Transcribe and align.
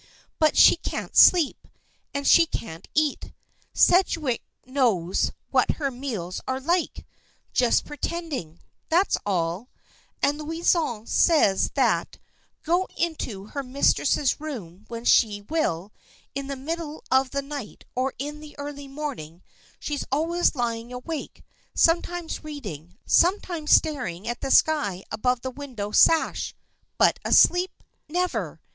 But 0.39 0.57
she 0.57 0.77
can't 0.77 1.15
sleep, 1.15 1.67
and 2.11 2.25
she 2.27 2.47
can't 2.47 2.87
eat. 2.95 3.33
Sedgewick 3.75 4.41
knows 4.65 5.31
what 5.51 5.73
her 5.73 5.91
meals 5.91 6.41
are 6.47 6.59
like: 6.59 7.05
just 7.53 7.85
pretending, 7.85 8.57
that's 8.89 9.15
all; 9.27 9.69
and 10.19 10.39
Louison 10.39 11.05
says 11.05 11.69
that, 11.75 12.17
go 12.63 12.87
into 12.97 13.45
her 13.53 13.61
mistress's 13.61 14.41
room 14.41 14.85
when 14.87 15.05
she 15.05 15.41
will, 15.41 15.91
in 16.33 16.47
the 16.47 16.55
middle 16.55 17.03
of 17.11 17.29
the 17.29 17.43
night 17.43 17.85
or 17.93 18.15
in 18.17 18.39
the 18.39 18.57
early 18.57 18.87
morning, 18.87 19.43
she's 19.79 20.03
always 20.11 20.55
lying 20.55 20.91
awake, 20.91 21.43
sometimes 21.75 22.43
reading, 22.43 22.97
sometimes 23.05 23.69
staring 23.69 24.27
at 24.27 24.41
the 24.41 24.49
sky 24.49 25.03
above 25.11 25.41
the 25.41 25.51
window 25.51 25.91
sash, 25.91 26.55
but 26.97 27.19
asleep 27.23 27.83
never! 28.09 28.59